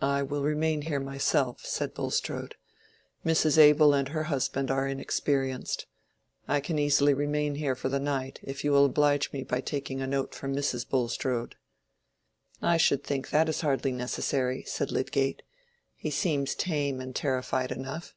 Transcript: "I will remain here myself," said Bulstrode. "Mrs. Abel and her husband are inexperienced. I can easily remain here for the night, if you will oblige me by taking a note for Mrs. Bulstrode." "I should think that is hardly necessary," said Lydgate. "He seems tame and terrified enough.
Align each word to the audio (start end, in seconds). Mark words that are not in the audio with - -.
"I 0.00 0.22
will 0.22 0.44
remain 0.44 0.82
here 0.82 1.00
myself," 1.00 1.66
said 1.66 1.92
Bulstrode. 1.92 2.54
"Mrs. 3.26 3.58
Abel 3.58 3.92
and 3.92 4.10
her 4.10 4.22
husband 4.30 4.70
are 4.70 4.86
inexperienced. 4.86 5.86
I 6.46 6.60
can 6.60 6.78
easily 6.78 7.14
remain 7.14 7.56
here 7.56 7.74
for 7.74 7.88
the 7.88 7.98
night, 7.98 8.38
if 8.44 8.62
you 8.62 8.70
will 8.70 8.84
oblige 8.84 9.32
me 9.32 9.42
by 9.42 9.60
taking 9.60 10.00
a 10.00 10.06
note 10.06 10.36
for 10.36 10.46
Mrs. 10.46 10.88
Bulstrode." 10.88 11.56
"I 12.62 12.76
should 12.76 13.02
think 13.02 13.30
that 13.30 13.48
is 13.48 13.62
hardly 13.62 13.90
necessary," 13.90 14.62
said 14.68 14.92
Lydgate. 14.92 15.42
"He 15.96 16.12
seems 16.12 16.54
tame 16.54 17.00
and 17.00 17.12
terrified 17.12 17.72
enough. 17.72 18.14